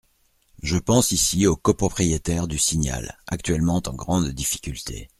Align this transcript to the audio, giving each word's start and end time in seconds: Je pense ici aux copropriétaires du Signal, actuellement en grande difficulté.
Je 0.63 0.77
pense 0.79 1.11
ici 1.11 1.45
aux 1.45 1.55
copropriétaires 1.55 2.47
du 2.47 2.57
Signal, 2.57 3.19
actuellement 3.27 3.83
en 3.85 3.93
grande 3.93 4.29
difficulté. 4.29 5.09